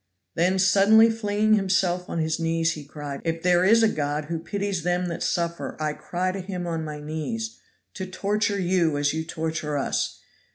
[0.33, 4.39] Then suddenly flinging himself on his knees, he cried, "If there is a God who
[4.39, 7.59] pities them that suffer, I cry to Him on my knees
[7.93, 10.19] to torture you as you torture us.